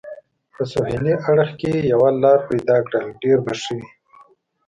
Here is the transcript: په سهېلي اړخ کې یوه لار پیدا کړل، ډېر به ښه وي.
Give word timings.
په 0.53 0.61
سهېلي 0.71 1.13
اړخ 1.29 1.49
کې 1.59 1.73
یوه 1.91 2.09
لار 2.21 2.39
پیدا 2.49 2.77
کړل، 2.85 3.05
ډېر 3.21 3.37
به 3.45 3.53
ښه 3.61 3.71
وي. 3.77 3.87